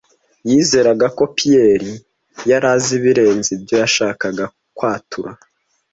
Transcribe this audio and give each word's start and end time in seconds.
Yizeraga 0.49 1.07
ko 1.17 1.23
Pierre 1.35 1.91
yari 2.49 2.67
azi 2.73 2.91
ibirenze 2.99 3.49
ibyo 3.57 3.75
yashakaga 3.83 4.45
kwatura. 4.77 5.31